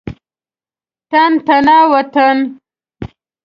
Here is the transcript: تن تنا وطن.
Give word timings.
تن 1.11 1.31
تنا 1.45 1.77
وطن. 1.91 2.37